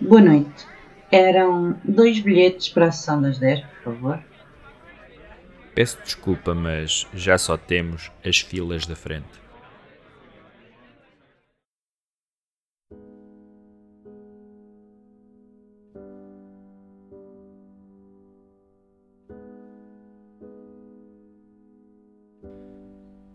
[0.00, 0.64] Boa noite.
[1.10, 4.24] Eram dois bilhetes para a sessão das 10, por favor.
[5.74, 9.26] Peço desculpa, mas já só temos as filas da frente.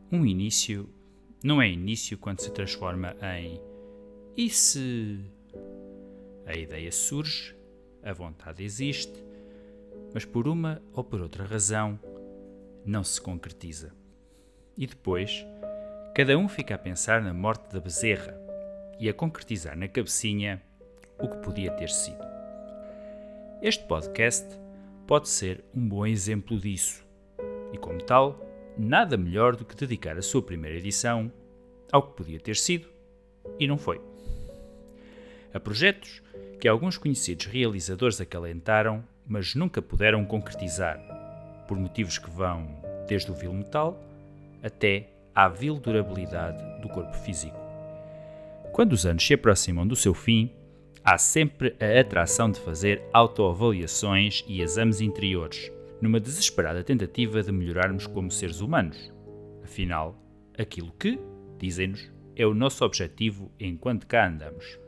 [0.10, 0.88] Um início
[1.44, 3.60] não é início quando se transforma em
[4.38, 5.20] e se
[6.46, 7.56] a ideia surge,
[8.04, 9.24] a vontade existe,
[10.14, 12.00] mas por uma ou por outra razão
[12.86, 13.94] não se concretiza.
[14.78, 15.46] E depois,
[16.16, 18.38] cada um fica a pensar na morte da bezerra
[19.00, 20.62] e a concretizar na cabecinha
[21.20, 22.24] o que podia ter sido.
[23.62, 24.48] Este podcast
[25.08, 27.06] pode ser um bom exemplo disso,
[27.72, 28.40] e como tal,
[28.78, 31.32] nada melhor do que dedicar a sua primeira edição
[31.92, 32.88] ao que podia ter sido
[33.60, 34.13] e não foi.
[35.54, 36.22] A projetos
[36.60, 41.00] que alguns conhecidos realizadores acalentaram, mas nunca puderam concretizar,
[41.68, 42.68] por motivos que vão
[43.08, 44.02] desde o vil metal
[44.64, 47.58] até à vil durabilidade do corpo físico.
[48.72, 50.50] Quando os anos se aproximam do seu fim,
[51.04, 58.08] há sempre a atração de fazer autoavaliações e exames interiores, numa desesperada tentativa de melhorarmos
[58.08, 59.14] como seres humanos.
[59.64, 60.18] Afinal,
[60.58, 61.20] aquilo que,
[61.60, 64.80] dizem-nos, é o nosso objetivo enquanto cá andamos.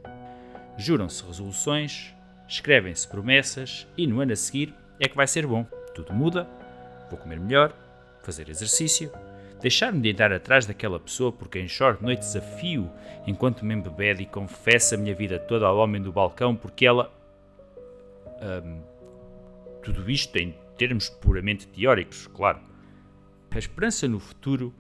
[0.78, 2.14] Juram-se resoluções,
[2.48, 5.66] escrevem-se promessas e no ano a seguir é que vai ser bom.
[5.94, 6.48] Tudo muda,
[7.10, 7.74] vou comer melhor,
[8.22, 9.12] fazer exercício,
[9.62, 12.92] deixar-me de andar atrás daquela pessoa por quem choro noites a fio
[13.26, 17.12] enquanto me embebede e confesso a minha vida toda ao homem do balcão porque ela.
[18.42, 18.82] Hum,
[19.82, 22.60] tudo isto em termos puramente teóricos, claro.
[23.52, 24.74] A esperança no futuro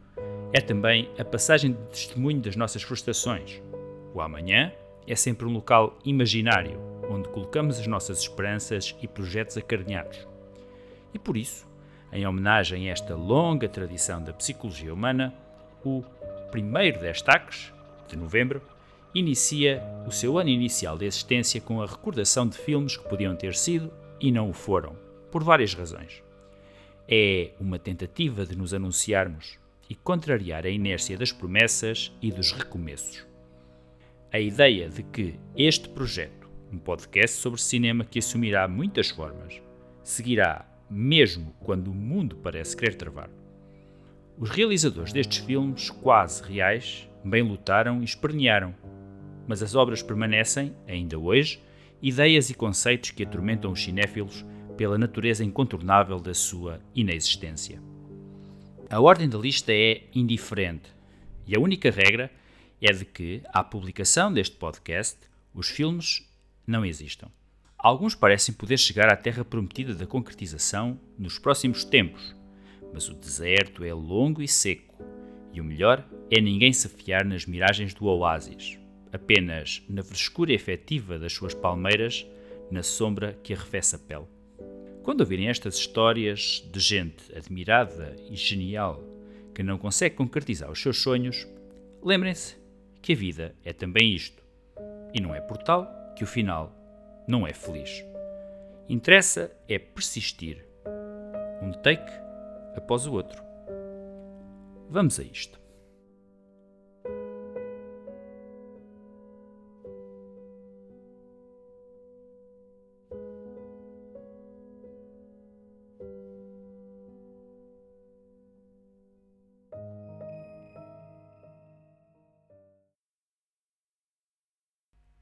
[0.51, 3.61] é também a passagem de testemunho das nossas frustrações.
[4.13, 4.73] O amanhã
[5.07, 10.27] é sempre um local imaginário onde colocamos as nossas esperanças e projetos acarinhados.
[11.13, 11.67] E por isso,
[12.11, 15.33] em homenagem a esta longa tradição da psicologia humana,
[15.83, 16.03] o
[16.51, 17.71] primeiro destaques,
[18.07, 18.61] de novembro,
[19.13, 23.55] inicia o seu ano inicial de existência com a recordação de filmes que podiam ter
[23.55, 24.95] sido e não o foram,
[25.31, 26.23] por várias razões.
[27.07, 29.57] É uma tentativa de nos anunciarmos
[29.89, 33.25] e contrariar a inércia das promessas e dos recomeços.
[34.35, 39.61] A ideia de que este projeto, um podcast sobre cinema que assumirá muitas formas,
[40.03, 43.29] seguirá mesmo quando o mundo parece querer travar.
[44.37, 48.75] Os realizadores destes filmes, quase reais, bem lutaram e espernearam,
[49.47, 51.63] mas as obras permanecem, ainda hoje,
[52.01, 57.81] ideias e conceitos que atormentam os cinéfilos pela natureza incontornável da sua inexistência.
[58.89, 60.93] A ordem da lista é indiferente
[61.47, 62.29] e a única regra
[62.81, 65.17] é de que, à publicação deste podcast,
[65.53, 66.27] os filmes
[66.67, 67.29] não existam.
[67.77, 72.35] Alguns parecem poder chegar à terra prometida da concretização nos próximos tempos,
[72.93, 74.95] mas o deserto é longo e seco,
[75.53, 78.77] e o melhor é ninguém se fiar nas miragens do oásis,
[79.13, 82.25] apenas na frescura efetiva das suas palmeiras,
[82.71, 84.25] na sombra que arrefece a pele.
[85.03, 89.03] Quando ouvirem estas histórias de gente admirada e genial
[89.53, 91.47] que não consegue concretizar os seus sonhos,
[92.01, 92.64] lembrem-se
[93.05, 94.43] que a vida é também isto.
[95.13, 96.75] E não é por tal que o final
[97.27, 98.03] não é feliz.
[98.89, 100.65] Interessa é persistir,
[101.61, 102.11] um take
[102.75, 103.39] após o outro.
[104.89, 105.59] Vamos a isto.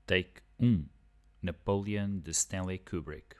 [0.05, 0.85] Take 1
[1.41, 3.37] Napoleon de Stanley Kubrick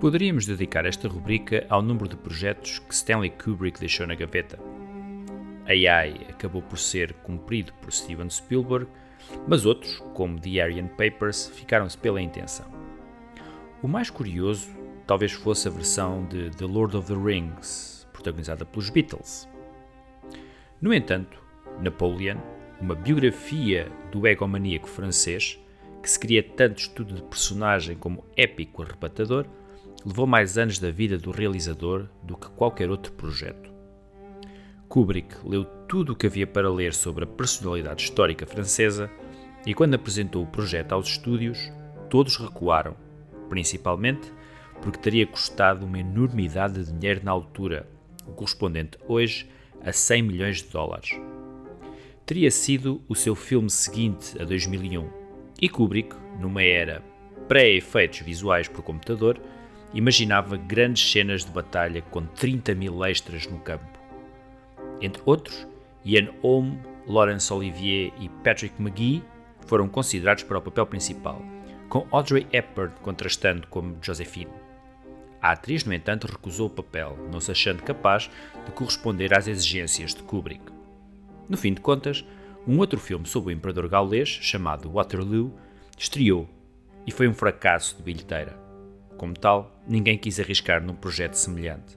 [0.00, 4.60] Poderíamos dedicar esta rubrica ao número de projetos que Stanley Kubrick deixou na gaveta.
[5.66, 8.86] AI acabou por ser cumprido por Steven Spielberg,
[9.48, 12.70] mas outros, como The Aryan Papers, ficaram-se pela intenção.
[13.82, 14.68] O mais curioso
[15.04, 17.97] talvez fosse a versão de The Lord of the Rings,
[18.28, 19.48] protagonizada pelos Beatles.
[20.80, 21.40] No entanto,
[21.80, 22.38] Napoleon,
[22.80, 25.58] uma biografia do egomaníaco francês,
[26.02, 29.46] que se queria tanto estudo de personagem como épico arrebatador,
[30.04, 33.72] levou mais anos da vida do realizador do que qualquer outro projeto.
[34.88, 39.10] Kubrick leu tudo o que havia para ler sobre a personalidade histórica francesa
[39.66, 41.58] e, quando apresentou o projeto aos estúdios,
[42.08, 42.96] todos recuaram,
[43.48, 44.32] principalmente
[44.80, 47.86] porque teria custado uma enormidade de dinheiro na altura
[48.28, 49.48] o correspondente hoje
[49.82, 51.10] a 100 milhões de dólares.
[52.26, 55.08] Teria sido o seu filme seguinte a 2001
[55.60, 57.02] e Kubrick, numa era
[57.48, 59.40] pré-efeitos visuais por computador,
[59.94, 63.98] imaginava grandes cenas de batalha com 30 mil extras no campo.
[65.00, 65.66] Entre outros,
[66.04, 66.76] Ian Holm,
[67.06, 69.22] Laurence Olivier e Patrick McGee
[69.66, 71.42] foram considerados para o papel principal,
[71.88, 74.67] com Audrey Hepburn contrastando como Josephine.
[75.40, 78.28] A atriz, no entanto, recusou o papel, não se achando capaz
[78.66, 80.72] de corresponder às exigências de Kubrick.
[81.48, 82.24] No fim de contas,
[82.66, 85.54] um outro filme sobre o imperador gaulês, chamado Waterloo,
[85.96, 86.48] estreou
[87.06, 88.58] e foi um fracasso de bilheteira.
[89.16, 91.96] Como tal, ninguém quis arriscar num projeto semelhante.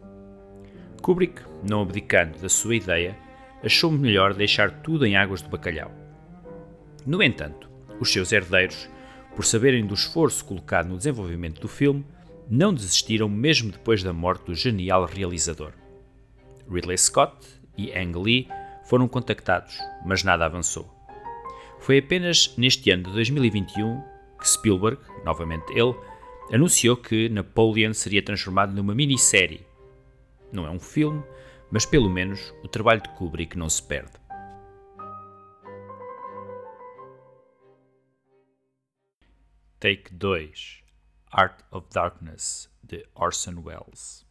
[1.02, 3.18] Kubrick, não abdicando da sua ideia,
[3.64, 5.92] achou melhor deixar tudo em águas de bacalhau.
[7.06, 8.90] No entanto, os seus herdeiros,
[9.36, 12.06] por saberem do esforço colocado no desenvolvimento do filme,
[12.52, 15.72] não desistiram mesmo depois da morte do genial realizador.
[16.70, 18.50] Ridley Scott e Ang Lee
[18.84, 20.94] foram contactados, mas nada avançou.
[21.80, 24.04] Foi apenas neste ano de 2021
[24.38, 25.96] que Spielberg, novamente ele,
[26.52, 29.66] anunciou que Napoleon seria transformado numa minissérie.
[30.52, 31.24] Não é um filme,
[31.72, 34.12] mas pelo menos o trabalho de Kubrick não se perde.
[39.80, 40.81] Take 2
[41.34, 44.26] Art of Darkness de Orson Welles.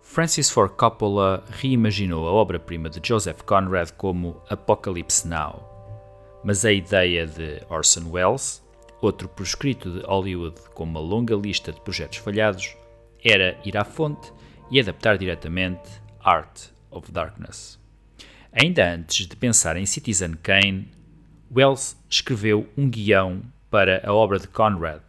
[0.00, 5.62] Francis Ford Coppola reimaginou a obra-prima de Joseph Conrad como Apocalypse Now,
[6.42, 8.64] mas a ideia de Orson Welles,
[9.02, 12.74] outro proscrito de Hollywood com uma longa lista de projetos falhados,
[13.22, 14.32] era ir à fonte
[14.70, 15.90] e adaptar diretamente
[16.20, 17.78] Art of Darkness.
[18.58, 20.88] Ainda antes de pensar em Citizen Kane,
[21.54, 25.02] Wells escreveu um guião para a obra de Conrad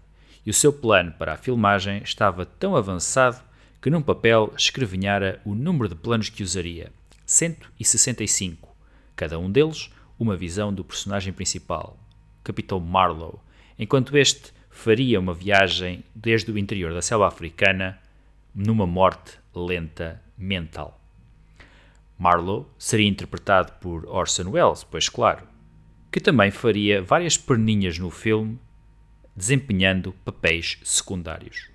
[0.45, 3.41] e o seu plano para a filmagem estava tão avançado
[3.81, 6.91] que num papel escrevinhara o número de planos que usaria,
[7.25, 8.67] 165,
[9.15, 11.97] cada um deles uma visão do personagem principal,
[12.43, 13.39] Capitão Marlowe,
[13.79, 17.97] enquanto este faria uma viagem desde o interior da selva africana
[18.53, 21.06] numa morte lenta mental.
[22.17, 25.47] Marlowe seria interpretado por Orson Welles, pois claro,
[26.11, 28.59] que também faria várias perninhas no filme,
[29.35, 31.69] desempenhando papéis secundários.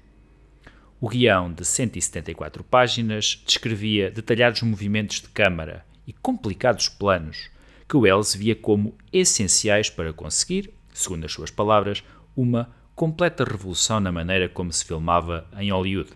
[1.00, 7.50] O guião de 174 páginas descrevia detalhados movimentos de câmara e complicados planos
[7.88, 12.02] que Wells via como essenciais para conseguir, segundo as suas palavras,
[12.36, 16.10] uma completa revolução na maneira como se filmava em Hollywood.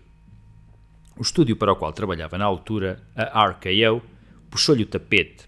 [1.17, 4.01] O estúdio para o qual trabalhava na altura, a RKO,
[4.49, 5.45] puxou-lhe o tapete.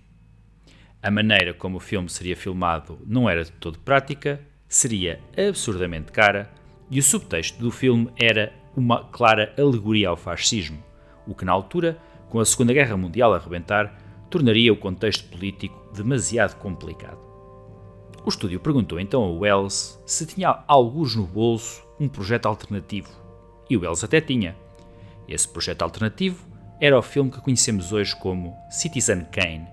[1.02, 6.52] A maneira como o filme seria filmado não era de todo prática, seria absurdamente cara
[6.92, 10.84] e o subtexto do filme era uma clara alegoria ao fascismo,
[11.28, 11.98] o que na altura,
[12.30, 13.98] com a Segunda Guerra Mundial a arrebentar,
[14.30, 17.20] tornaria o contexto político demasiado complicado.
[18.26, 23.10] O estúdio perguntou então a Wells se tinha alguns no bolso um projeto alternativo.
[23.70, 24.56] E Wells até tinha.
[25.28, 26.46] Esse projeto alternativo
[26.82, 29.68] era o filme que conhecemos hoje como Citizen Kane,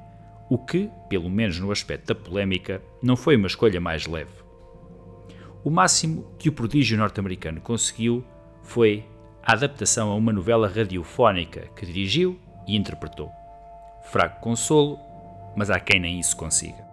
[0.50, 4.32] o que, pelo menos no aspecto da polémica, não foi uma escolha mais leve.
[5.62, 8.24] O máximo que o prodígio norte-americano conseguiu
[8.62, 9.04] foi
[9.42, 13.30] a adaptação a uma novela radiofónica que dirigiu e interpretou.
[14.10, 14.98] Fraco consolo,
[15.56, 16.84] mas há quem nem isso consiga.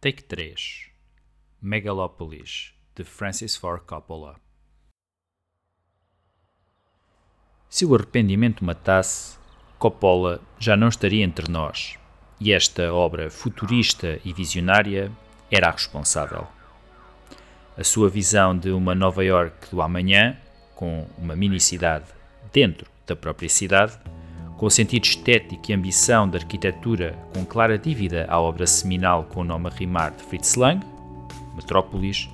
[0.00, 0.90] Take 3
[1.60, 4.43] Megalopolis de Francis Ford Coppola
[7.68, 9.36] Se o arrependimento matasse,
[9.78, 11.98] Coppola já não estaria entre nós,
[12.40, 15.10] e esta obra futurista e visionária
[15.50, 16.46] era a responsável.
[17.76, 20.36] A sua visão de uma Nova York do amanhã,
[20.74, 22.06] com uma mini-cidade
[22.52, 23.98] dentro da própria cidade,
[24.56, 29.40] com o sentido estético e ambição da arquitetura com clara dívida à obra seminal com
[29.40, 30.84] o nome a rimar de Fritz Lang,
[31.56, 32.28] Metrópolis,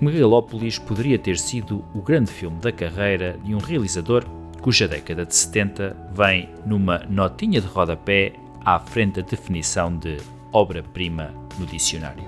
[0.00, 4.24] Megalópolis poderia ter sido o grande filme da carreira de um realizador
[4.66, 8.32] cuja década de 70 vem numa notinha de rodapé
[8.64, 10.16] à frente da definição de
[10.52, 12.24] obra-prima no dicionário.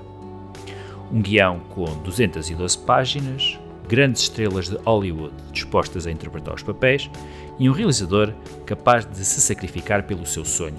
[1.11, 7.11] Um guião com 212 páginas, grandes estrelas de Hollywood dispostas a interpretar os papéis
[7.59, 8.33] e um realizador
[8.64, 10.78] capaz de se sacrificar pelo seu sonho.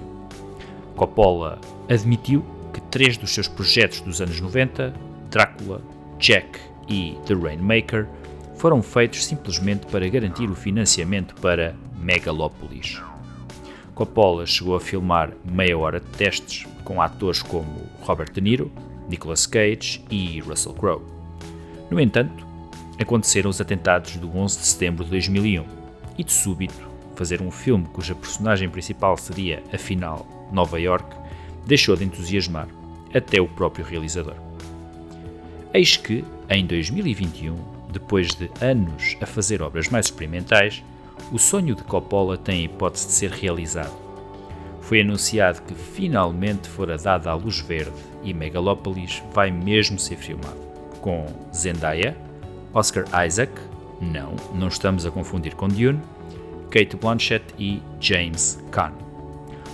[0.95, 2.41] Coppola admitiu
[2.73, 4.93] que três dos seus projetos dos anos 90,
[5.29, 5.81] Drácula,
[6.19, 8.07] Jack e The Rainmaker,
[8.59, 13.01] foram feitos simplesmente para garantir o financiamento para Megalopolis.
[13.95, 18.69] Coppola chegou a filmar meia hora de testes com atores como Robert De Niro,
[19.07, 21.01] Nicolas Cage e Russell Crowe.
[21.89, 22.45] No entanto,
[22.99, 25.65] aconteceram os atentados do 11 de setembro de 2001
[26.17, 31.15] e, de súbito, fazer um filme cuja personagem principal seria, afinal, Nova York,
[31.65, 32.67] deixou de entusiasmar
[33.13, 34.35] até o próprio realizador.
[35.73, 40.83] Eis que, em 2021, depois de anos a fazer obras mais experimentais,
[41.31, 43.93] o sonho de Coppola tem a hipótese de ser realizado.
[44.81, 47.93] Foi anunciado que finalmente fora dada a luz verde
[48.23, 50.57] e Megalopolis vai mesmo ser filmado,
[51.01, 52.17] com Zendaya,
[52.73, 53.51] Oscar Isaac,
[54.01, 56.01] não, não estamos a confundir com Dune,
[56.71, 58.93] Kate Blanchett e James Caan.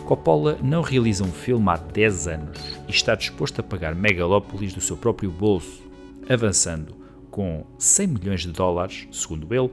[0.06, 4.82] Coppola não realiza um filme há 10 anos e está disposto a pagar Megalopolis do
[4.82, 5.82] seu próprio bolso,
[6.30, 7.05] avançando
[7.36, 9.70] com 100 milhões de dólares, segundo ele,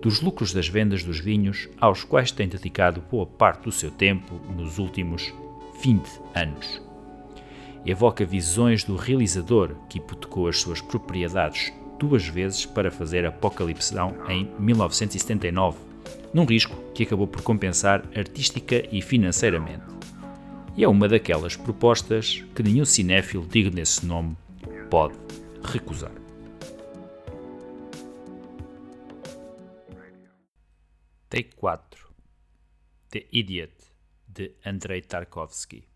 [0.00, 4.40] dos lucros das vendas dos vinhos aos quais tem dedicado boa parte do seu tempo
[4.56, 5.30] nos últimos
[5.82, 6.02] 20
[6.34, 6.80] anos.
[7.84, 14.16] Evoca visões do realizador que hipotecou as suas propriedades duas vezes para fazer Apocalipse Now
[14.30, 15.76] em 1979,
[16.32, 19.84] num risco que acabou por compensar artística e financeiramente.
[20.78, 24.34] E é uma daquelas propostas que nenhum cinéfilo digno desse nome
[24.88, 25.14] pode
[25.62, 26.21] recusar.
[31.32, 32.10] Take 4
[33.10, 33.72] The Idiot
[34.28, 35.88] de Andrei Tarkovsky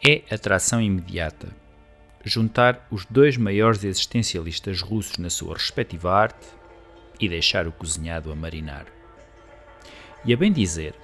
[0.00, 1.48] É atração imediata.
[2.24, 6.46] Juntar os dois maiores existencialistas russos na sua respectiva arte
[7.18, 8.86] e deixar o cozinhado a marinar.
[10.24, 10.94] E a bem dizer,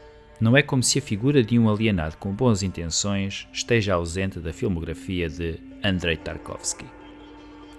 [0.41, 4.53] não é como se a figura de um alienado com boas intenções esteja ausente da
[4.53, 7.00] filmografia de Andrei Tarkovsky.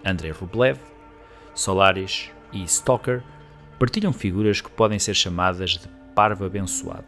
[0.05, 0.79] Andrei Rublev,
[1.53, 3.23] Solaris e Stalker
[3.79, 7.05] partilham figuras que podem ser chamadas de parvo abençoado.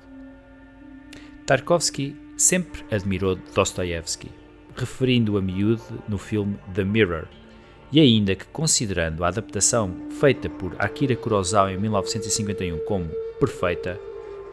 [1.46, 4.32] Tarkovsky sempre admirou Dostoevsky,
[4.76, 7.26] referindo-o a miúde no filme The Mirror,
[7.92, 13.08] e ainda que considerando a adaptação feita por Akira Kurosawa em 1951 como
[13.40, 14.00] perfeita,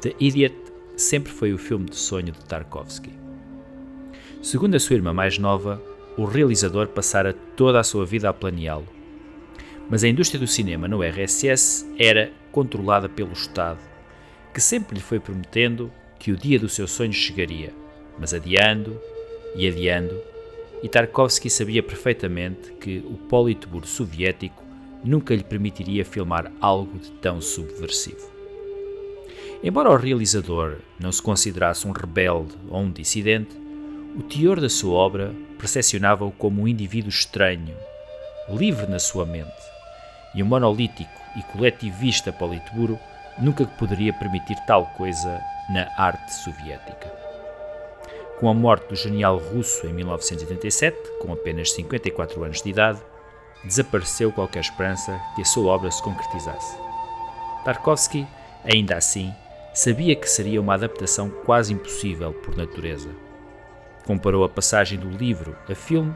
[0.03, 0.55] The Idiot
[0.97, 3.13] sempre foi o filme de sonho de Tarkovsky.
[4.43, 5.81] Segundo a sua irmã mais nova,
[6.17, 8.87] o realizador passara toda a sua vida a planeá-lo.
[9.89, 13.81] Mas a indústria do cinema no RSS era controlada pelo Estado,
[14.53, 17.73] que sempre lhe foi prometendo que o dia do seu sonho chegaria,
[18.19, 19.01] mas adiando
[19.57, 20.17] e adiando,
[20.83, 24.63] e Tarkovsky sabia perfeitamente que o Politburo soviético
[25.05, 28.31] nunca lhe permitiria filmar algo de tão subversivo.
[29.63, 33.55] Embora o realizador não se considerasse um rebelde ou um dissidente,
[34.17, 37.77] o teor da sua obra percepcionava-o como um indivíduo estranho,
[38.49, 39.51] livre na sua mente,
[40.35, 42.99] e um monolítico e coletivista Politburo
[43.39, 45.41] nunca poderia permitir tal coisa
[45.73, 47.13] na arte soviética.
[48.39, 53.01] Com a morte do genial russo em 1987, com apenas 54 anos de idade,
[53.65, 56.77] desapareceu qualquer esperança que a sua obra se concretizasse.
[57.65, 58.27] Tarkovsky,
[58.65, 59.33] ainda assim,
[59.75, 63.30] sabia que seria uma adaptação quase impossível por natureza.
[64.11, 66.13] Comparou a passagem do livro a filme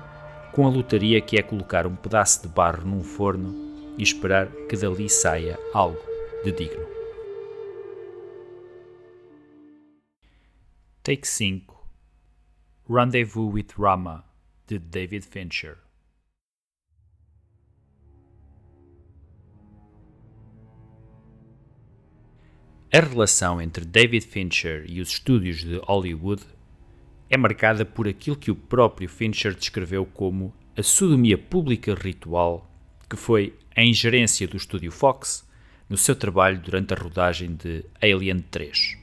[0.50, 3.54] com a lotaria que é colocar um pedaço de barro num forno
[3.96, 6.00] e esperar que dali saia algo
[6.42, 6.84] de digno.
[11.04, 11.88] Take 5
[12.90, 14.24] Rendezvous with Rama
[14.66, 15.78] de David Fincher
[22.92, 26.44] A relação entre David Fincher e os estúdios de Hollywood
[27.28, 32.70] é marcada por aquilo que o próprio Fincher descreveu como a sodomia pública ritual,
[33.08, 35.48] que foi a ingerência do estúdio Fox
[35.88, 38.98] no seu trabalho durante a rodagem de Alien 3.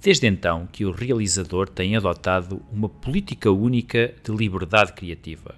[0.00, 5.54] Desde então que o realizador tem adotado uma política única de liberdade criativa.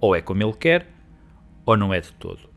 [0.00, 0.90] Ou é como ele quer,
[1.64, 2.48] ou não é de todo.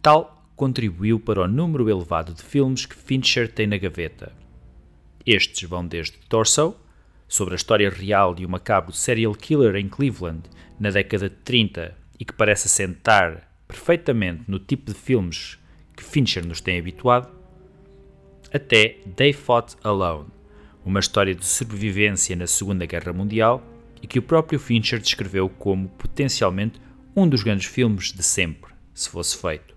[0.00, 4.32] Tal contribuiu para o número elevado de filmes que Fincher tem na gaveta.
[5.26, 6.74] Estes vão desde Torso,
[7.28, 10.42] sobre a história real de um macabro serial killer em Cleveland
[10.78, 15.58] na década de 30 e que parece assentar perfeitamente no tipo de filmes
[15.96, 17.28] que Fincher nos tem habituado,
[18.52, 20.28] até They Fought Alone,
[20.84, 23.62] uma história de sobrevivência na Segunda Guerra Mundial
[24.00, 26.80] e que o próprio Fincher descreveu como potencialmente
[27.14, 29.74] um dos grandes filmes de sempre, se fosse feito.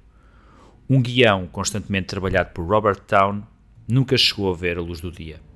[0.89, 3.43] Um guião constantemente trabalhado por Robert Town
[3.87, 5.48] nunca chegou a ver a luz do dia.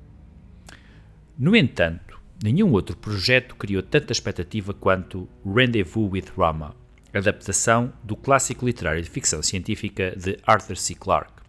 [1.37, 6.75] No entanto, nenhum outro projeto criou tanta expectativa quanto Rendezvous with Rama,
[7.11, 10.93] adaptação do clássico literário de ficção científica de Arthur C.
[10.93, 11.41] Clarke.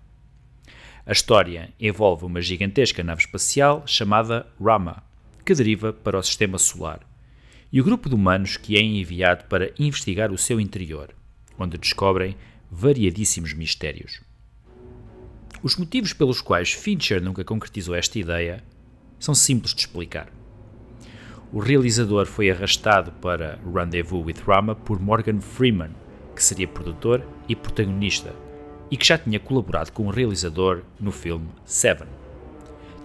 [1.05, 5.03] A história envolve uma gigantesca nave espacial chamada Rama,
[5.45, 7.01] que deriva para o sistema solar,
[7.71, 11.15] e o grupo de humanos que é enviado para investigar o seu interior,
[11.59, 12.37] onde descobrem
[12.71, 14.23] variadíssimos mistérios.
[15.63, 18.65] Os motivos pelos quais Fincher nunca concretizou esta ideia
[19.19, 20.29] são simples de explicar.
[21.53, 25.91] O realizador foi arrastado para Rendezvous with Rama por Morgan Freeman,
[26.35, 28.35] que seria produtor e protagonista,
[28.91, 32.09] e que já tinha colaborado com o realizador no filme Seven.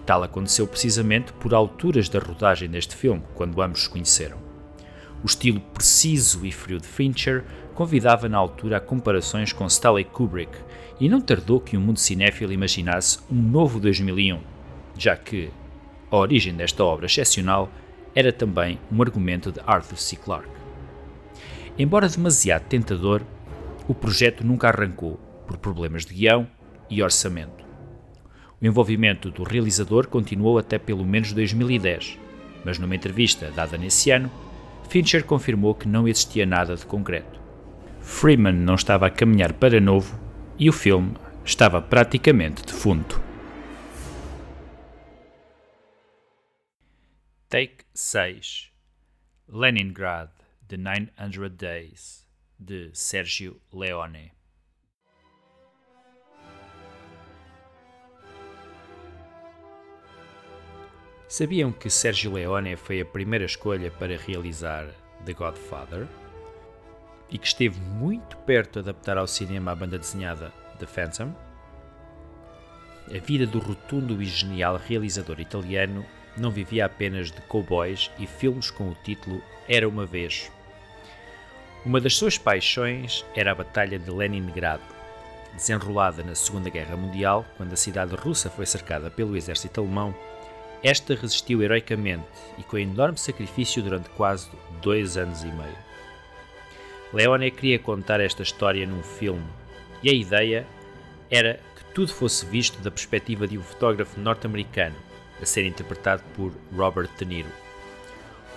[0.04, 4.38] Tal aconteceu precisamente por alturas da rodagem deste filme, quando ambos se conheceram.
[5.22, 10.58] O estilo preciso e frio de Fincher convidava na altura a comparações com Stanley Kubrick,
[10.98, 14.40] e não tardou que o mundo cinéfilo imaginasse um novo 2001,
[14.98, 15.50] já que
[16.10, 17.70] a origem desta obra excepcional
[18.14, 20.16] era também um argumento de Arthur C.
[20.16, 20.48] Clarke.
[21.78, 23.22] Embora demasiado tentador,
[23.86, 26.46] o projeto nunca arrancou por problemas de guião
[26.88, 27.64] e orçamento.
[28.60, 32.18] O envolvimento do realizador continuou até pelo menos 2010,
[32.64, 34.30] mas numa entrevista dada nesse ano,
[34.88, 37.40] Fincher confirmou que não existia nada de concreto.
[38.00, 40.18] Freeman não estava a caminhar para novo
[40.58, 41.14] e o filme
[41.44, 43.29] estava praticamente defunto.
[47.50, 48.70] Take 6
[49.48, 50.30] Leningrad
[50.68, 52.24] The 900 Days
[52.56, 54.30] de Sergio Leone
[61.26, 64.86] Sabiam que Sergio Leone foi a primeira escolha para realizar
[65.26, 66.06] The Godfather?
[67.28, 71.34] E que esteve muito perto de adaptar ao cinema a banda desenhada The Phantom?
[73.12, 76.06] A vida do rotundo e genial realizador italiano
[76.40, 80.50] não vivia apenas de cowboys e filmes com o título Era uma Vez.
[81.84, 84.82] Uma das suas paixões era a Batalha de Leningrado,
[85.54, 90.14] desenrolada na Segunda Guerra Mundial, quando a cidade russa foi cercada pelo exército alemão.
[90.82, 92.24] Esta resistiu heroicamente
[92.56, 94.48] e com enorme sacrifício durante quase
[94.80, 95.90] dois anos e meio.
[97.12, 99.44] Leone queria contar esta história num filme
[100.02, 100.66] e a ideia
[101.30, 105.09] era que tudo fosse visto da perspectiva de um fotógrafo norte-americano
[105.40, 107.50] a ser interpretado por Robert De Niro.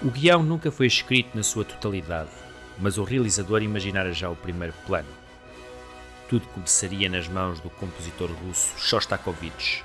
[0.01, 2.29] O guião nunca foi escrito na sua totalidade,
[2.79, 5.07] mas o realizador imaginara já o primeiro plano.
[6.27, 9.83] Tudo começaria nas mãos do compositor russo Shostakovich,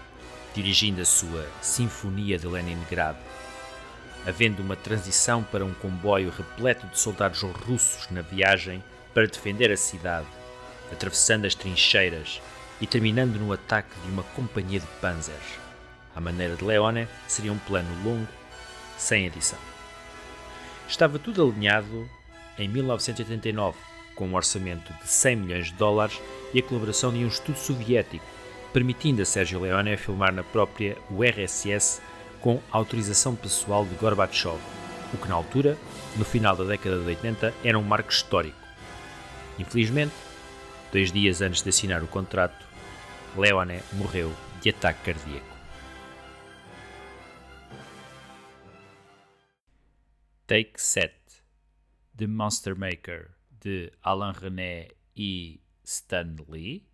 [0.54, 3.18] dirigindo a sua Sinfonia de Leningrado,
[4.26, 8.82] havendo uma transição para um comboio repleto de soldados russos na viagem
[9.14, 10.26] para defender a cidade,
[10.92, 12.40] atravessando as trincheiras
[12.80, 15.67] e terminando no ataque de uma companhia de panzers.
[16.18, 18.26] À maneira de Leone, seria um plano longo,
[18.96, 19.58] sem edição.
[20.88, 22.10] Estava tudo alinhado
[22.58, 23.78] em 1989,
[24.16, 26.20] com um orçamento de 100 milhões de dólares
[26.52, 28.24] e a colaboração de um estudo soviético,
[28.72, 32.02] permitindo a Sergio Leone filmar na própria URSS
[32.40, 34.58] com autorização pessoal de Gorbachev,
[35.14, 35.78] o que na altura,
[36.16, 38.58] no final da década de 80, era um marco histórico.
[39.56, 40.14] Infelizmente,
[40.90, 42.66] dois dias antes de assinar o contrato,
[43.36, 45.57] Leone morreu de ataque cardíaco.
[50.48, 51.12] Take 7
[52.16, 56.88] The Monster Maker de Alain René e Stan Lee.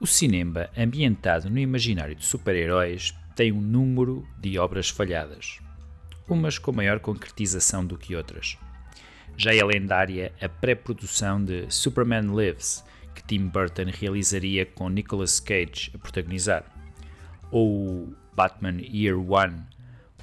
[0.00, 5.58] O cinema ambientado no imaginário de super-heróis tem um número de obras falhadas,
[6.28, 8.56] umas com maior concretização do que outras.
[9.36, 12.84] Já é lendária a pré-produção de Superman Lives,
[13.16, 16.77] que Tim Burton realizaria com Nicolas Cage a protagonizar
[17.50, 19.62] ou Batman Year One,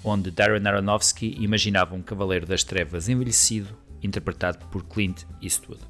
[0.04, 5.82] onde Darren Aronofsky imaginava um Cavaleiro das Trevas envelhecido, interpretado por Clint Eastwood.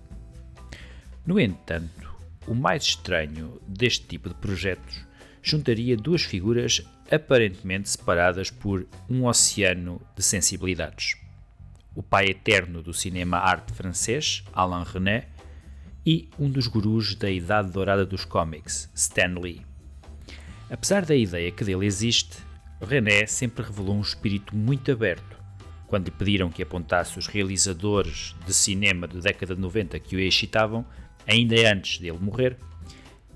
[1.26, 2.14] No entanto,
[2.48, 5.06] o mais estranho deste tipo de projetos
[5.42, 11.18] juntaria duas figuras aparentemente separadas por um oceano de sensibilidades.
[11.94, 15.28] O pai eterno do cinema arte francês, Alain René,
[16.06, 19.66] e um dos gurus da idade dourada dos cómics, Stan Lee.
[20.70, 22.38] Apesar da ideia que dele existe,
[22.82, 25.38] René sempre revelou um espírito muito aberto.
[25.88, 30.20] Quando lhe pediram que apontasse os realizadores de cinema da década de 90 que o
[30.20, 30.84] excitavam,
[31.28, 32.58] ainda antes dele morrer,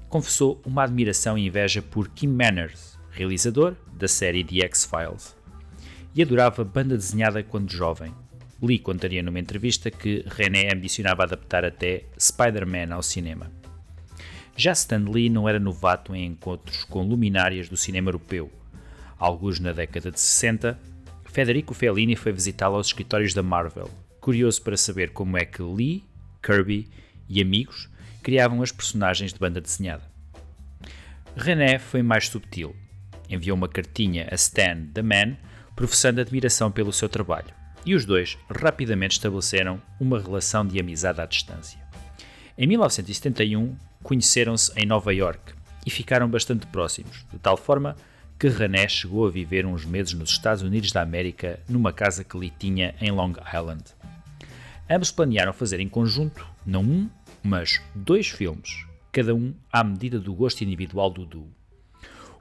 [0.09, 5.35] confessou uma admiração e inveja por Kim Manners, realizador da série The X-Files.
[6.15, 8.11] E adorava banda desenhada quando jovem.
[8.61, 13.58] Lee contaria numa entrevista que René ambicionava adaptar até Spider-Man ao cinema.
[14.59, 18.51] Já Stan Lee não era novato em encontros com luminárias do cinema europeu.
[19.17, 20.77] Alguns na década de 60,
[21.23, 26.03] Federico Fellini foi visitá-lo aos escritórios da Marvel, curioso para saber como é que Lee,
[26.43, 26.89] Kirby
[27.29, 27.89] e amigos
[28.21, 30.03] criavam as personagens de banda desenhada.
[31.37, 32.75] René foi mais subtil.
[33.29, 35.37] Enviou uma cartinha a Stan the Man,
[35.73, 37.53] professando admiração pelo seu trabalho,
[37.85, 41.79] e os dois rapidamente estabeleceram uma relação de amizade à distância.
[42.57, 45.53] Em 1971, conheceram-se em Nova York
[45.85, 47.95] e ficaram bastante próximos, de tal forma
[48.37, 52.37] que René chegou a viver uns meses nos Estados Unidos da América numa casa que
[52.37, 53.83] lhe tinha em Long Island.
[54.89, 57.09] Ambos planearam fazer em conjunto, não um,
[57.43, 61.49] mas dois filmes, cada um à medida do gosto individual do duo.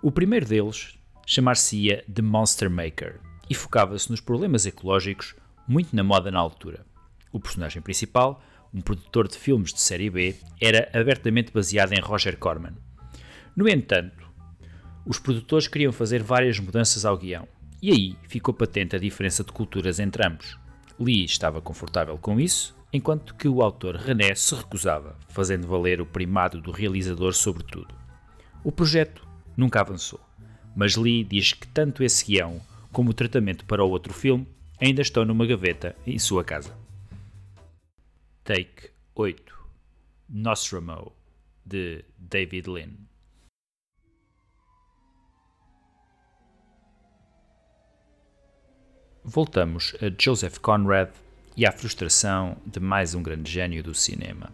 [0.00, 5.34] O primeiro deles chamar-se-ia The Monster Maker e focava-se nos problemas ecológicos,
[5.66, 6.86] muito na moda na altura.
[7.32, 12.36] O personagem principal, um produtor de filmes de série B, era abertamente baseado em Roger
[12.38, 12.74] Corman.
[13.56, 14.28] No entanto,
[15.04, 17.48] os produtores queriam fazer várias mudanças ao guião,
[17.80, 20.58] e aí ficou patente a diferença de culturas entre ambos.
[20.98, 26.06] Lee estava confortável com isso, enquanto que o autor René se recusava, fazendo valer o
[26.06, 27.94] primado do realizador sobre tudo.
[28.64, 29.26] O projeto
[29.56, 30.20] nunca avançou,
[30.74, 32.60] mas Lee diz que tanto esse guião
[32.92, 34.46] como o tratamento para o outro filme
[34.80, 36.77] ainda estão numa gaveta em sua casa.
[38.48, 39.52] Take 8
[40.30, 41.12] Nostromo
[41.66, 42.92] de David Lynn
[49.22, 51.10] Voltamos a Joseph Conrad
[51.58, 54.50] e à frustração de mais um grande gênio do cinema.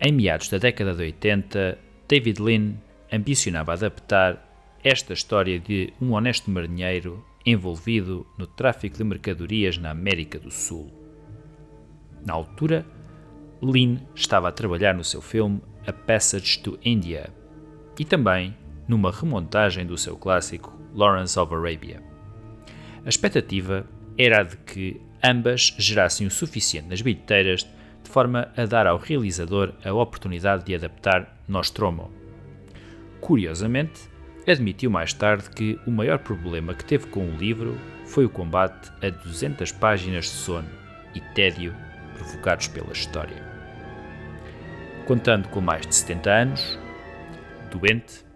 [0.00, 2.74] Em meados da década de 80, David Lean
[3.12, 4.44] ambicionava adaptar
[4.82, 10.97] esta história de um honesto marinheiro envolvido no tráfico de mercadorias na América do Sul.
[12.24, 12.84] Na altura,
[13.62, 17.32] Lean estava a trabalhar no seu filme A Passage to India
[17.98, 22.02] e também numa remontagem do seu clássico Lawrence of Arabia.
[23.04, 27.66] A expectativa era a de que ambas gerassem o suficiente nas bilheteiras
[28.02, 32.10] de forma a dar ao realizador a oportunidade de adaptar Nostromo.
[33.20, 34.08] Curiosamente,
[34.46, 37.76] admitiu mais tarde que o maior problema que teve com o livro
[38.06, 40.68] foi o combate a 200 páginas de sono
[41.14, 41.74] e tédio
[42.18, 43.42] provocados pela história.
[45.06, 46.78] Contando com mais de 70 anos,
[47.70, 48.26] doente,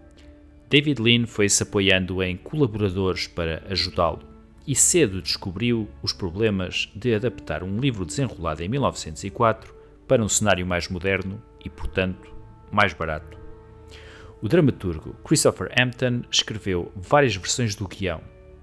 [0.71, 4.21] David Lean foi-se apoiando em colaboradores para ajudá-lo
[4.66, 9.75] e cedo descobriu os problemas de adaptar um livro desenrolado em 1904
[10.07, 12.31] para um cenário mais moderno e, portanto,
[12.71, 13.38] mais barato.
[14.40, 18.21] O dramaturgo Christopher Hampton escreveu várias versões do guião,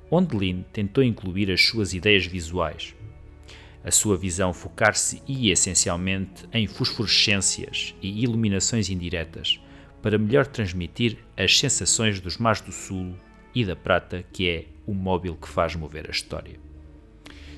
[0.09, 2.95] onde Lynn tentou incluir as suas ideias visuais.
[3.83, 9.59] A sua visão focar-se ia essencialmente em fosforescências e iluminações indiretas,
[10.01, 13.15] para melhor transmitir as sensações dos mares do sul
[13.55, 16.59] e da prata, que é o móvel que faz mover a história.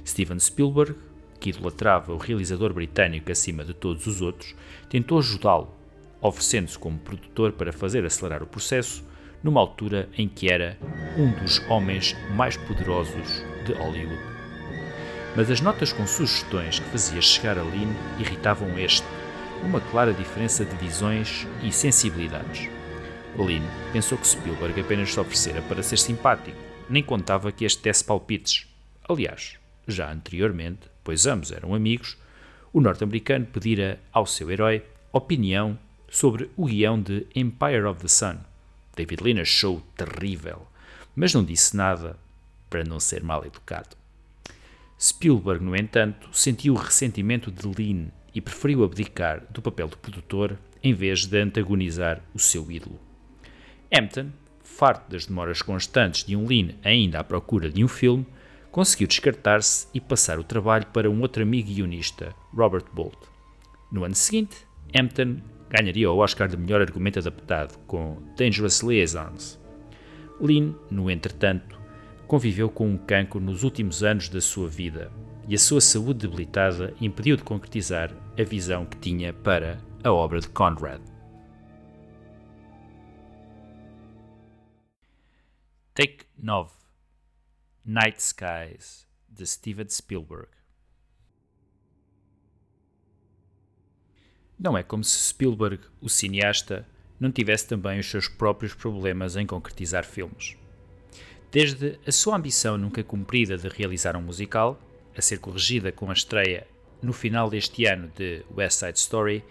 [0.05, 0.95] Steven Spielberg,
[1.39, 4.55] que idolatrava o realizador britânico acima de todos os outros,
[4.89, 5.73] tentou ajudá-lo,
[6.21, 9.03] oferecendo-se como produtor para fazer acelerar o processo,
[9.43, 10.77] numa altura em que era
[11.17, 14.30] um dos homens mais poderosos de Hollywood.
[15.35, 19.05] Mas as notas com sugestões que fazia chegar a Lynn irritavam este,
[19.63, 22.69] uma clara diferença de visões e sensibilidades.
[23.37, 23.63] Lynn
[23.93, 26.57] pensou que Spielberg apenas se oferecera para ser simpático,
[26.89, 28.67] nem contava que este desse palpites.
[29.07, 32.17] Aliás, já anteriormente, pois ambos eram amigos,
[32.73, 35.77] o norte-americano pedira ao seu herói opinião
[36.09, 38.37] sobre o guião de Empire of the Sun.
[38.95, 40.67] David Lean achou terrível,
[41.15, 42.17] mas não disse nada
[42.69, 44.00] para não ser mal educado.
[45.01, 50.59] Spielberg, no entanto, sentiu o ressentimento de Lean e preferiu abdicar do papel de produtor
[50.83, 52.99] em vez de antagonizar o seu ídolo.
[53.91, 54.29] Hampton,
[54.63, 58.27] farto das demoras constantes de um Lean ainda à procura de um filme,
[58.69, 63.17] conseguiu descartar-se e passar o trabalho para um outro amigo guionista, Robert Bolt.
[63.91, 64.55] No ano seguinte,
[64.95, 65.37] Hampton
[65.67, 69.59] ganharia o Oscar de melhor argumento adaptado com Dangerous Liaisons.
[70.39, 71.80] Lean, no entretanto,
[72.31, 75.11] conviveu com um cancro nos últimos anos da sua vida
[75.49, 80.39] e a sua saúde debilitada impediu de concretizar a visão que tinha para a obra
[80.39, 81.01] de Conrad.
[85.93, 86.71] Take 9
[87.83, 90.47] Night Skies de Steven Spielberg.
[94.57, 96.87] Não é como se Spielberg, o cineasta,
[97.19, 100.60] não tivesse também os seus próprios problemas em concretizar filmes.
[101.51, 104.79] Desde a sua ambição nunca cumprida de realizar um musical,
[105.17, 106.65] a ser corrigida com a estreia
[107.01, 109.43] no final deste ano de West Side Story,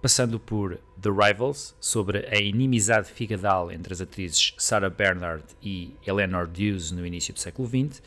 [0.00, 6.46] passando por The Rivals, sobre a inimizade figadal entre as atrizes Sarah Bernhardt e Eleanor
[6.46, 8.02] Duse no início do século XX,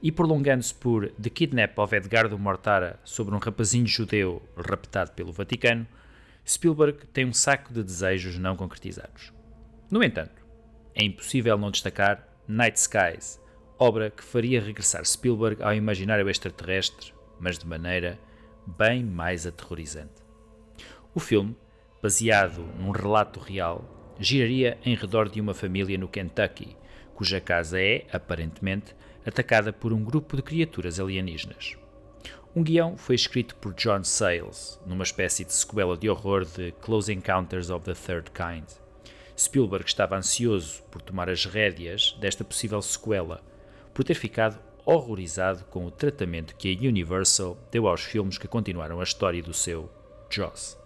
[0.00, 5.88] e prolongando-se por The Kidnap of Edgardo Mortara sobre um rapazinho judeu raptado pelo Vaticano,
[6.46, 9.32] Spielberg tem um saco de desejos não concretizados.
[9.90, 10.40] No entanto,
[10.94, 13.40] é impossível não destacar Night Skies,
[13.78, 18.18] obra que faria regressar Spielberg ao imaginário extraterrestre, mas de maneira
[18.66, 20.22] bem mais aterrorizante.
[21.14, 21.56] O filme,
[22.00, 23.84] baseado num relato real,
[24.18, 26.76] giraria em redor de uma família no Kentucky,
[27.14, 28.94] cuja casa é, aparentemente,
[29.26, 31.76] atacada por um grupo de criaturas alienígenas.
[32.54, 37.12] Um guião foi escrito por John Sayles, numa espécie de sequela de horror de Close
[37.12, 38.85] Encounters of the Third Kind.
[39.38, 43.42] Spielberg estava ansioso por tomar as rédeas desta possível sequela,
[43.92, 49.00] por ter ficado horrorizado com o tratamento que a Universal deu aos filmes que continuaram
[49.00, 49.90] a história do seu
[50.30, 50.78] Jaws.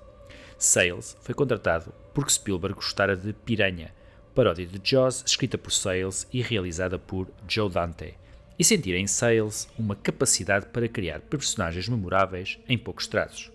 [0.59, 3.95] Sayles foi contratado porque Spielberg gostara de Piranha,
[4.35, 8.15] paródia de Jaws escrita por Sayles e realizada por Joe Dante,
[8.59, 13.51] e sentira em Sayles uma capacidade para criar personagens memoráveis em poucos traços.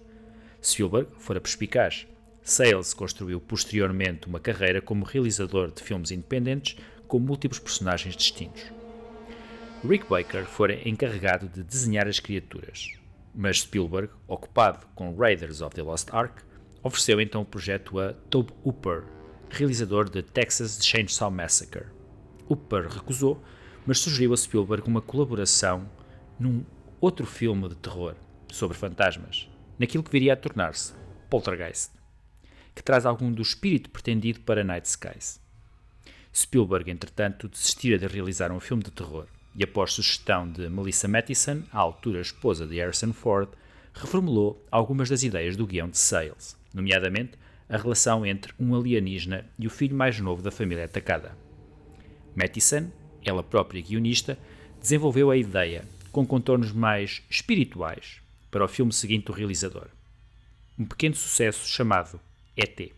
[0.63, 2.07] Spielberg fora perspicaz.
[2.47, 6.77] Sayles construiu posteriormente uma carreira como realizador de filmes independentes
[7.07, 8.71] com múltiplos personagens distintos.
[9.83, 12.91] Rick Baker fora encarregado de desenhar as criaturas,
[13.33, 16.43] mas Spielberg, ocupado com Raiders of the Lost Ark,
[16.83, 19.05] ofereceu então o projeto a Tobe Hooper,
[19.49, 21.87] realizador de Texas Chainsaw Massacre.
[22.47, 23.43] Hooper recusou,
[23.87, 25.89] mas sugeriu a Spielberg uma colaboração
[26.39, 26.63] num
[27.01, 28.13] outro filme de terror
[28.51, 30.93] sobre fantasmas, naquilo que viria a tornar-se
[31.27, 31.95] Poltergeist,
[32.75, 35.39] que traz algum do espírito pretendido para Night Skies.
[36.35, 41.63] Spielberg, entretanto, desistira de realizar um filme de terror e, após sugestão de Melissa Mathison,
[41.71, 43.47] à altura esposa de Harrison Ford,
[43.93, 47.37] reformulou algumas das ideias do guião de Sales, nomeadamente
[47.69, 51.35] a relação entre um alienígena e o filho mais novo da família atacada.
[52.35, 52.91] Mathison,
[53.23, 54.37] ela própria guionista,
[54.79, 58.19] desenvolveu a ideia, com contornos mais espirituais,
[58.51, 59.87] para o filme seguinte do realizador.
[60.77, 62.19] Um pequeno sucesso chamado
[62.57, 62.91] ET.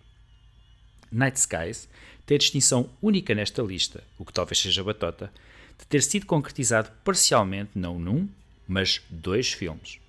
[1.12, 1.90] Night Skies
[2.26, 5.32] tem a distinção única nesta lista, o que talvez seja batota,
[5.78, 8.28] de ter sido concretizado parcialmente não num,
[8.68, 10.00] mas dois filmes.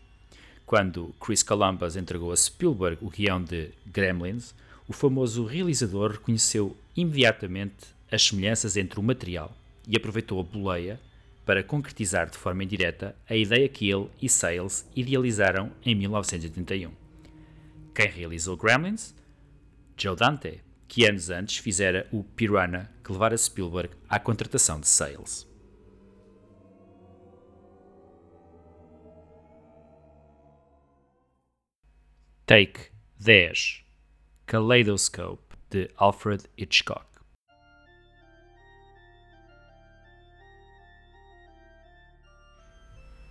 [0.66, 4.54] Quando Chris Columbus entregou a Spielberg o guião de Gremlins,
[4.86, 9.54] o famoso realizador reconheceu imediatamente as semelhanças entre o material
[9.86, 11.00] e aproveitou a boleia
[11.46, 16.90] para concretizar de forma indireta a ideia que ele e Sales idealizaram em 1981.
[17.94, 19.14] Quem realizou Gremlins?
[20.00, 25.44] Joe Dante, que anos antes fizera o Piranha que levara Spielberg à contratação de Sales.
[32.46, 33.84] Take 10
[34.46, 37.04] Kaleidoscope de Alfred Hitchcock.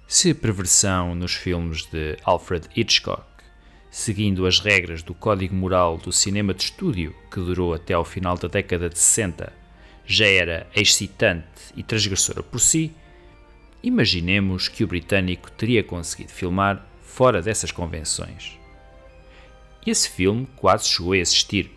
[0.06, 3.37] Se a perversão nos filmes de Alfred Hitchcock,
[3.90, 8.38] seguindo as regras do código moral do cinema de estúdio que durou até ao final
[8.38, 9.52] da década de 60,
[10.06, 11.46] já era excitante
[11.76, 12.94] e transgressora por si,
[13.84, 18.58] imaginemos que o britânico teria conseguido filmar fora dessas convenções.
[19.86, 21.72] Esse filme quase chegou a existir.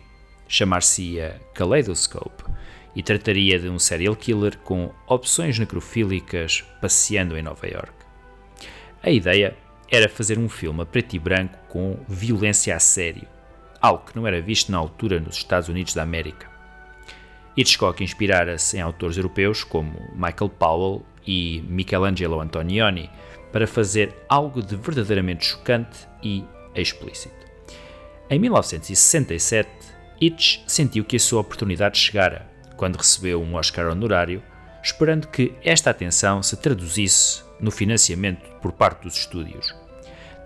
[0.47, 2.43] Chamar-se-ia Kaleidoscope
[2.93, 7.93] e trataria de um serial killer com opções necrofílicas passeando em Nova York.
[9.01, 9.55] A ideia
[9.91, 13.27] era fazer um filme a preto e branco com violência a sério,
[13.81, 16.49] algo que não era visto na altura nos Estados Unidos da América.
[17.57, 23.09] Hitchcock inspirara-se em autores europeus como Michael Powell e Michelangelo Antonioni
[23.51, 27.35] para fazer algo de verdadeiramente chocante e explícito.
[28.29, 29.69] Em 1967,
[30.21, 34.41] Hitch sentiu que a sua oportunidade chegara quando recebeu um Oscar honorário,
[34.81, 39.80] esperando que esta atenção se traduzisse no financiamento por parte dos estúdios.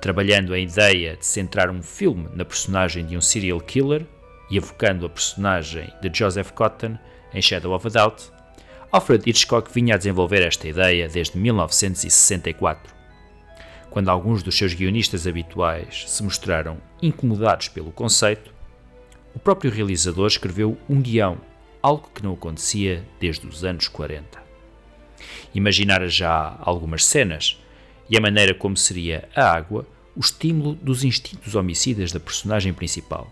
[0.06, 4.06] Trabalhando a ideia de centrar um filme na personagem de um serial killer
[4.52, 6.96] e evocando a personagem de Joseph Cotton
[7.34, 8.30] em Shadow of a Doubt,
[8.92, 12.94] Alfred Hitchcock vinha a desenvolver esta ideia desde 1964
[13.90, 18.54] quando alguns dos seus guionistas habituais se mostraram incomodados pelo conceito,
[19.34, 21.40] o próprio realizador escreveu um guião,
[21.82, 24.38] algo que não acontecia desde os anos 40.
[25.56, 27.60] Imaginara já algumas cenas
[28.08, 33.30] e a maneira como seria a água o estímulo dos instintos homicidas da personagem principal.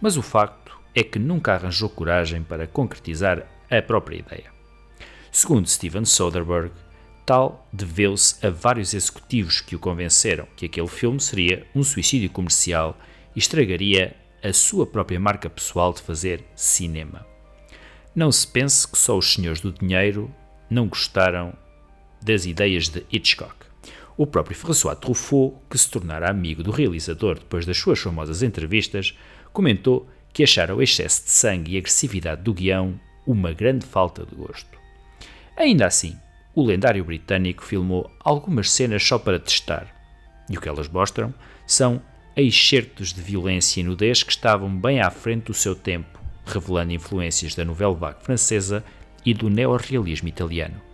[0.00, 4.52] Mas o facto é que nunca arranjou coragem para concretizar a própria ideia.
[5.30, 6.72] Segundo Steven Soderbergh,
[7.26, 12.98] tal deveu-se a vários executivos que o convenceram que aquele filme seria um suicídio comercial
[13.36, 17.26] e estragaria a sua própria marca pessoal de fazer cinema.
[18.14, 20.34] Não se pense que só os senhores do dinheiro
[20.70, 21.52] não gostaram
[22.22, 23.57] das ideias de Hitchcock.
[24.18, 29.16] O próprio François Truffaut, que se tornara amigo do realizador depois das suas famosas entrevistas,
[29.52, 34.34] comentou que acharam o excesso de sangue e agressividade do guião uma grande falta de
[34.34, 34.76] gosto.
[35.56, 36.16] Ainda assim,
[36.52, 39.86] o lendário britânico filmou algumas cenas só para testar,
[40.50, 41.32] e o que elas mostram
[41.64, 42.02] são
[42.36, 47.54] excertos de violência e nudez que estavam bem à frente do seu tempo, revelando influências
[47.54, 48.84] da novela vague francesa
[49.24, 50.87] e do neorrealismo italiano.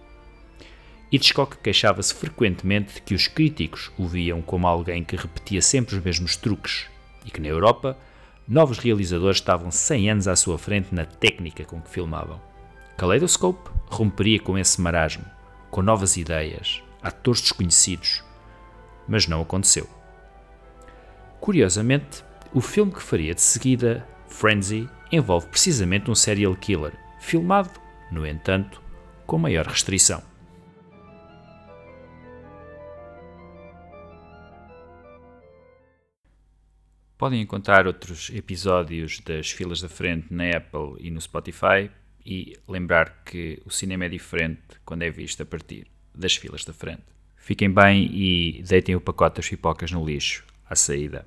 [1.14, 6.02] Hitchcock queixava-se frequentemente de que os críticos o viam como alguém que repetia sempre os
[6.02, 6.86] mesmos truques
[7.24, 7.96] e que na Europa
[8.48, 12.40] novos realizadores estavam 100 anos à sua frente na técnica com que filmavam.
[12.96, 15.24] Kaleidoscope romperia com esse marasmo,
[15.70, 18.24] com novas ideias, atores desconhecidos,
[19.06, 19.88] mas não aconteceu.
[21.40, 27.70] Curiosamente, o filme que faria de seguida, Frenzy, envolve precisamente um serial killer, filmado,
[28.10, 28.82] no entanto,
[29.24, 30.33] com maior restrição.
[37.24, 41.90] Podem encontrar outros episódios das filas da frente na Apple e no Spotify
[42.22, 46.74] e lembrar que o cinema é diferente quando é visto a partir das filas da
[46.74, 47.00] frente.
[47.34, 51.26] Fiquem bem e deitem o pacote das pipocas no lixo à saída.